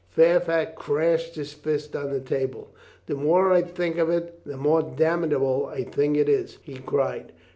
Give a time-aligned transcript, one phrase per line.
[0.09, 2.69] Fairfax crashed his fist on the table.
[3.05, 7.31] "The more I think of it, the more damnable a thing it is," he cried.